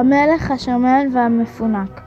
המלך 0.00 0.50
השמן 0.50 1.06
והמפונק. 1.12 2.00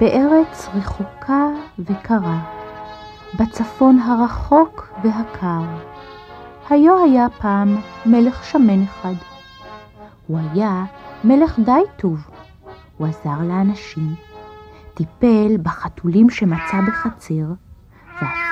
בארץ 0.00 0.68
רחוקה 0.74 1.46
וקרה, 1.78 2.38
בצפון 3.40 3.98
הרחוק 3.98 4.92
והקר, 5.02 5.62
היו 6.70 7.04
היה 7.04 7.26
פעם 7.40 7.76
מלך 8.06 8.44
שמן 8.44 8.82
אחד. 8.82 9.14
הוא 10.26 10.38
היה 10.52 10.84
מלך 11.24 11.58
די 11.58 11.82
טוב, 11.96 12.30
הוא 12.96 13.06
עזר 13.06 13.42
לאנשים, 13.48 14.14
טיפל 14.94 15.56
בחתולים 15.62 16.30
שמצא 16.30 16.80
בחצר, 16.86 17.44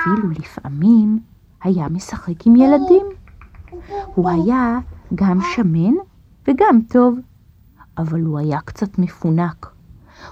ואפילו 0.07 0.29
לפעמים 0.29 1.19
היה 1.63 1.89
משחק 1.89 2.45
עם 2.47 2.55
ילדים. 2.55 3.05
הוא 4.15 4.29
היה 4.29 4.79
גם 5.15 5.39
שמן 5.55 5.93
וגם 6.47 6.79
טוב, 6.89 7.19
אבל 7.97 8.21
הוא 8.21 8.39
היה 8.39 8.59
קצת 8.61 8.99
מפונק. 8.99 9.69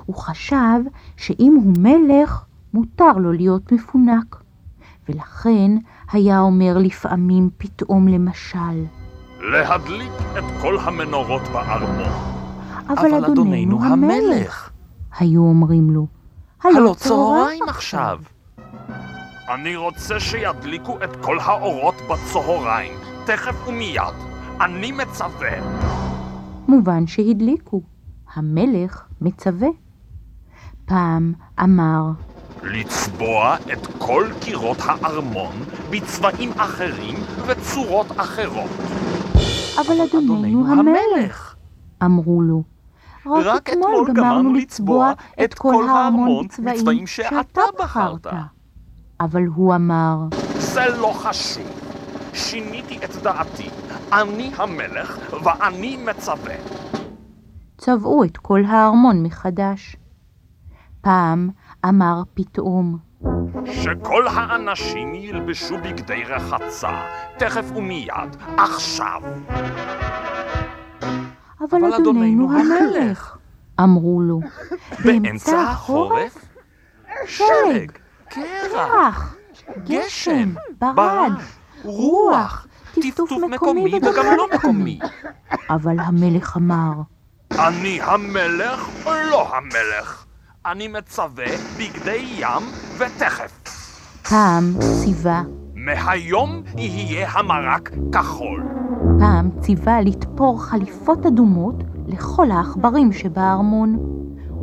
הוא 0.06 0.16
חשב 0.16 0.80
שאם 1.18 1.60
הוא 1.64 1.74
מלך, 1.78 2.46
מותר 2.74 3.12
לו 3.12 3.32
להיות 3.32 3.72
מפונק. 3.72 4.44
ולכן 5.10 5.72
היה 6.12 6.40
אומר 6.40 6.78
לפעמים 6.78 7.50
פתאום 7.58 8.08
למשל, 8.08 8.86
להדליק 9.40 10.12
את 10.38 10.44
כל 10.62 10.80
המנורות 10.80 11.42
בארמון. 11.54 12.12
אבל 12.88 13.26
אדוננו 13.26 13.84
המלך, 13.84 14.70
היו 15.20 15.42
אומרים 15.42 15.90
לו, 15.92 16.08
הלא 16.64 16.96
צהריים 16.98 17.64
עכשיו. 17.68 18.20
אני 19.54 19.76
רוצה 19.76 20.20
שידליקו 20.20 20.98
את 21.04 21.16
כל 21.22 21.40
האורות 21.40 21.96
בצהריים, 22.10 22.94
תכף 23.26 23.68
ומיד. 23.68 24.14
אני 24.62 24.92
מצווה. 24.92 25.50
מובן 26.68 27.08
שהדליקו, 27.08 27.82
המלך 28.34 29.04
מצווה. 29.22 29.68
פעם 30.86 31.34
אמר, 31.64 32.02
לצבוע 32.64 33.56
את 33.74 33.88
כל 33.98 34.28
קירות 34.42 34.78
הארמון 34.86 35.56
בצבעים 35.90 36.52
אחרים 36.52 37.16
וצורות 37.48 38.08
אחרות. 38.18 38.72
אבל 39.82 39.96
אדוננו 40.02 40.68
המלך, 40.68 41.56
אמרו 42.04 42.42
לו, 42.42 42.64
רק 43.26 43.70
אתמול 43.70 44.14
גמרנו 44.14 44.54
לצבוע 44.54 45.14
את 45.44 45.54
כל 45.54 45.90
הארמון 45.90 46.48
בצבעים 46.48 47.08
שאתה 47.08 47.62
בחרת. 47.80 48.28
אבל 49.22 49.46
הוא 49.46 49.76
אמר, 49.76 50.18
זה 50.58 50.86
לא 50.98 51.12
חשוב. 51.16 51.64
שיניתי 52.34 52.98
את 52.98 53.16
דעתי. 53.24 53.70
אני 54.14 54.52
המלך 54.56 55.34
ואני 55.44 55.98
מצווה. 55.98 56.56
צבעו 57.78 58.24
את 58.24 58.38
כל 58.38 58.64
הארמון 58.68 59.24
מחדש. 59.24 59.96
פעם 61.02 61.50
אמר 61.86 62.22
פתאום, 62.34 62.98
שכל 63.66 64.28
האנשים 64.28 65.16
ילבשו 65.16 65.78
בגדי 65.78 66.24
רחצה, 66.24 67.02
תכף 67.38 67.72
ומיד, 67.76 68.36
עכשיו. 68.58 69.22
אבל 71.70 71.94
אדוננו 71.94 72.50
המלך, 72.52 73.38
אמרו 73.80 74.22
לו, 74.22 74.40
באמצע 75.06 75.62
החורף? 75.62 76.46
שלג, 77.26 77.92
קרח, 78.30 79.36
גשם, 79.84 80.54
ברד, 80.80 81.32
רוח, 81.84 82.68
טפטוף 82.94 83.32
מקומי 83.50 83.96
וגם 83.96 84.26
לא 84.38 84.48
מקומי. 84.54 85.00
אבל 85.70 86.00
המלך 86.00 86.58
אמר, 86.58 86.92
אני 87.52 88.02
המלך 88.02 88.90
או 89.06 89.12
לא 89.32 89.56
המלך? 89.56 90.26
אני 90.66 90.88
מצווה 90.88 91.46
בגדי 91.78 92.36
ים 92.38 92.64
ותכף. 92.98 93.52
פעם 94.30 94.74
ציווה, 94.80 95.44
מהיום 95.76 96.64
יהיה 96.78 97.30
המרק 97.32 97.90
כחול. 98.12 98.64
פעם 99.20 99.50
ציווה 99.62 100.02
לתפור 100.02 100.64
חליפות 100.64 101.26
אדומות 101.26 101.76
לכל 102.08 102.52
העכברים 102.52 103.12
שבארמון, 103.14 104.00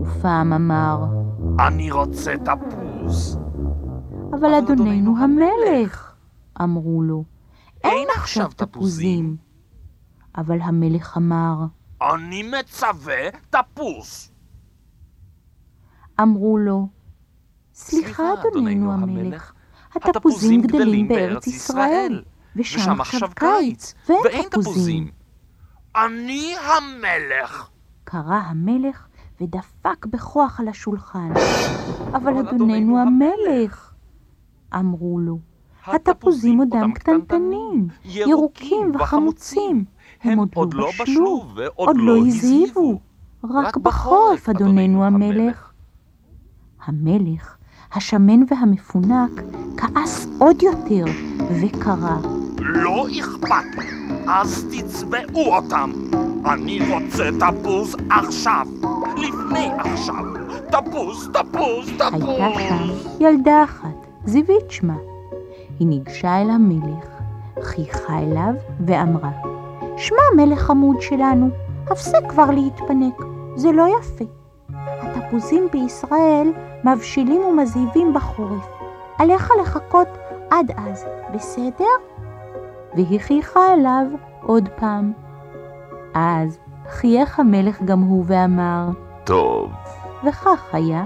ופעם 0.02 0.52
אמר, 0.52 1.04
אני 1.66 1.90
רוצה 1.90 2.34
תפוז. 2.44 3.38
אבל 4.38 4.54
אדוננו 4.54 5.18
המלך, 5.18 6.14
אמרו 6.62 7.02
לו, 7.02 7.24
אין 7.84 8.08
עכשיו 8.16 8.50
תפוזים. 8.56 9.36
אבל 10.36 10.60
המלך 10.60 11.16
אמר, 11.16 11.54
אני 12.02 12.42
מצווה 12.42 13.30
תפוז. 13.50 14.30
אמרו 16.20 16.58
לו, 16.58 16.88
סליחה, 17.74 18.24
אדוננו 18.50 18.92
המלך, 18.92 19.52
התפוזים 19.94 20.60
גדלים 20.60 21.08
בארץ 21.08 21.46
ישראל, 21.46 22.22
ושם 22.56 23.00
עכשיו 23.00 23.28
קיץ, 23.34 23.94
ואין 24.08 24.48
תפוזים. 24.50 25.10
אני 25.96 26.54
המלך. 26.56 27.68
קרא 28.04 28.40
המלך 28.44 29.06
ודפק 29.40 30.06
בכוח 30.06 30.60
על 30.60 30.68
השולחן. 30.68 31.32
אבל 32.14 32.38
אדוננו 32.38 32.98
המלך, 32.98 33.94
אמרו 34.76 35.18
לו, 35.18 35.38
התפוזים 35.86 36.58
עודם 36.58 36.92
קטנטנים, 36.92 37.88
ירוקים 38.04 38.92
וחמוצים. 38.94 39.84
הם 40.22 40.38
עוד 40.54 40.74
לא 40.74 40.90
בשלו 41.02 41.44
ועוד 41.54 41.96
לא 41.98 42.16
הזיבו. 42.26 42.98
רק 43.44 43.76
בחורף, 43.76 44.48
אדוננו 44.48 45.04
המלך. 45.04 45.72
המלך, 46.86 47.56
השמן 47.92 48.40
והמפונק, 48.50 49.30
כעס 49.76 50.26
עוד 50.38 50.62
יותר 50.62 51.04
וקרא, 51.62 52.16
לא 52.58 53.06
אכפת 53.20 53.76
לי, 53.78 53.84
אז 54.28 54.66
תצבעו 54.70 55.56
אותם. 55.56 55.90
אני 56.44 56.78
רוצה 56.92 57.28
תפוז 57.40 57.96
עכשיו, 58.10 58.66
לפני 59.16 59.68
עכשיו. 59.78 60.24
תפוז, 60.70 61.30
תפוז, 61.32 61.88
הייתה 61.88 62.08
תפוז. 62.10 62.36
שם 62.68 63.24
ילדה 63.24 63.64
אחת, 63.64 63.95
זיווית 64.26 64.70
שמה. 64.70 64.96
היא 65.78 65.88
ניגשה 65.88 66.42
אל 66.42 66.50
המלך, 66.50 67.08
חייכה 67.62 68.18
אליו 68.18 68.54
ואמרה, 68.86 69.30
שמע 69.96 70.22
מלך 70.36 70.60
חמוד 70.60 71.00
שלנו, 71.00 71.48
הפסק 71.90 72.28
כבר 72.28 72.50
להתפנק, 72.50 73.22
זה 73.54 73.72
לא 73.72 73.86
יפה. 74.00 74.24
התפוזים 75.00 75.68
בישראל 75.72 76.52
מבשילים 76.84 77.40
ומזהיבים 77.40 78.14
בחורף. 78.14 78.66
עליך 79.18 79.50
לחכות 79.60 80.08
עד 80.50 80.70
אז, 80.76 81.04
בסדר? 81.34 81.84
והיא 82.94 83.20
חייכה 83.20 83.72
אליו 83.72 84.06
עוד 84.42 84.68
פעם. 84.76 85.12
אז 86.14 86.58
חייך 86.88 87.40
המלך 87.40 87.82
גם 87.82 88.00
הוא 88.00 88.24
ואמר, 88.26 88.88
טוב, 89.24 89.70
וכך 90.24 90.64
היה. 90.72 91.04